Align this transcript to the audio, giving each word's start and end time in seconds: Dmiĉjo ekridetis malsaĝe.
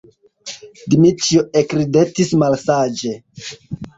Dmiĉjo 0.93 1.43
ekridetis 1.61 2.31
malsaĝe. 2.45 3.13